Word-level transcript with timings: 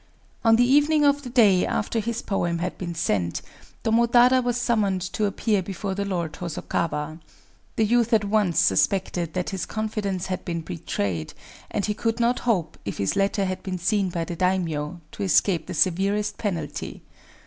_]On 0.43 0.55
the 0.55 0.65
evening 0.65 1.05
of 1.05 1.21
the 1.21 1.29
day 1.29 1.63
after 1.63 2.01
this 2.01 2.23
poem 2.23 2.57
had 2.57 2.75
been 2.75 2.95
sent, 2.95 3.43
Tomotada 3.83 4.41
was 4.41 4.57
summoned 4.59 5.01
to 5.13 5.25
appear 5.25 5.61
before 5.61 5.93
the 5.93 6.05
Lord 6.05 6.33
Hosokawa. 6.37 7.19
The 7.75 7.85
youth 7.85 8.11
at 8.11 8.25
once 8.25 8.57
suspected 8.59 9.35
that 9.35 9.51
his 9.51 9.67
confidence 9.67 10.25
had 10.25 10.43
been 10.43 10.61
betrayed; 10.61 11.35
and 11.69 11.85
he 11.85 11.93
could 11.93 12.19
not 12.19 12.39
hope, 12.49 12.79
if 12.83 12.97
his 12.97 13.15
letter 13.15 13.45
had 13.45 13.61
been 13.61 13.77
seen 13.77 14.09
by 14.09 14.25
the 14.25 14.35
daimyō, 14.35 15.01
to 15.11 15.21
escape 15.23 15.67
the 15.67 15.75
severest 15.75 16.39
penalty. 16.39 17.03